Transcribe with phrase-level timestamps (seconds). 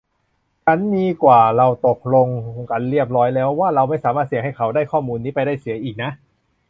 [0.65, 2.27] ฉันนีกว่าเราตกลง
[2.71, 6.11] กันเรียบร้อยแล้วว่าเราไม่สามารถเสี่ยงให้เขาได้ข้อมูลนี้ไปได้เสียอีกนะ